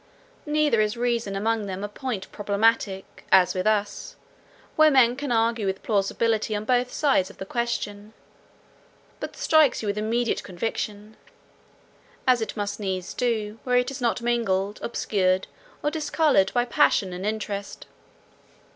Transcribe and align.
Neither 0.47 0.81
is 0.81 0.97
reason 0.97 1.35
among 1.35 1.67
them 1.67 1.83
a 1.83 1.87
point 1.87 2.31
problematical, 2.31 3.03
as 3.31 3.53
with 3.53 3.67
us, 3.67 4.15
where 4.75 4.89
men 4.89 5.15
can 5.15 5.31
argue 5.31 5.67
with 5.67 5.83
plausibility 5.83 6.55
on 6.55 6.65
both 6.65 6.91
sides 6.91 7.29
of 7.29 7.37
the 7.37 7.45
question, 7.45 8.13
but 9.19 9.35
strikes 9.37 9.83
you 9.83 9.87
with 9.87 9.99
immediate 9.99 10.41
conviction; 10.43 11.17
as 12.25 12.41
it 12.41 12.57
must 12.57 12.79
needs 12.79 13.13
do, 13.13 13.59
where 13.63 13.77
it 13.77 13.91
is 13.91 14.01
not 14.01 14.23
mingled, 14.23 14.79
obscured, 14.81 15.45
or 15.83 15.91
discoloured, 15.91 16.51
by 16.55 16.65
passion 16.65 17.13
and 17.13 17.23
interest. 17.23 17.85